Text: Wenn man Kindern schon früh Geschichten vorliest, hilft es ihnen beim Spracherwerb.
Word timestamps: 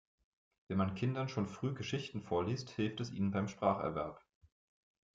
Wenn 0.67 0.79
man 0.79 0.95
Kindern 0.95 1.29
schon 1.29 1.45
früh 1.47 1.75
Geschichten 1.75 2.23
vorliest, 2.23 2.71
hilft 2.71 3.01
es 3.01 3.11
ihnen 3.11 3.29
beim 3.29 3.47
Spracherwerb. 3.47 4.19